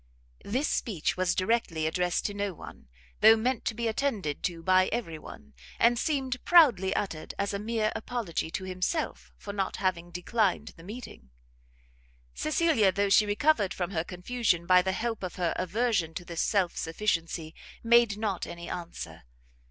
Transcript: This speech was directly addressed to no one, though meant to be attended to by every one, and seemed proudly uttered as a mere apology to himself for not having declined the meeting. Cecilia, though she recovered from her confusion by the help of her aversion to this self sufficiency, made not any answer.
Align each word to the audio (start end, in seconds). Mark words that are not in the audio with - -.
This 0.43 0.67
speech 0.67 1.15
was 1.15 1.35
directly 1.35 1.85
addressed 1.85 2.25
to 2.25 2.33
no 2.33 2.55
one, 2.55 2.87
though 3.19 3.35
meant 3.37 3.65
to 3.65 3.75
be 3.75 3.87
attended 3.87 4.41
to 4.45 4.63
by 4.63 4.87
every 4.87 5.19
one, 5.19 5.53
and 5.77 5.99
seemed 5.99 6.43
proudly 6.43 6.91
uttered 6.95 7.35
as 7.37 7.53
a 7.53 7.59
mere 7.59 7.91
apology 7.95 8.49
to 8.49 8.63
himself 8.63 9.31
for 9.37 9.53
not 9.53 9.75
having 9.75 10.09
declined 10.09 10.69
the 10.69 10.81
meeting. 10.83 11.29
Cecilia, 12.33 12.91
though 12.91 13.09
she 13.09 13.27
recovered 13.27 13.75
from 13.75 13.91
her 13.91 14.03
confusion 14.03 14.65
by 14.65 14.81
the 14.81 14.91
help 14.93 15.21
of 15.21 15.35
her 15.35 15.53
aversion 15.55 16.15
to 16.15 16.25
this 16.25 16.41
self 16.41 16.75
sufficiency, 16.75 17.53
made 17.83 18.17
not 18.17 18.47
any 18.47 18.67
answer. 18.67 19.21